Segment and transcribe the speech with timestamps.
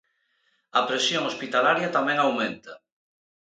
[0.79, 2.73] A presión hospitalaria tamén aumenta.